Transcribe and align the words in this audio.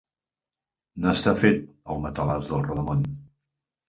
N'està 1.03 1.33
fet 1.41 1.59
el 1.95 2.01
matalàs 2.05 2.49
del 2.53 2.65
rodamón. 2.71 3.05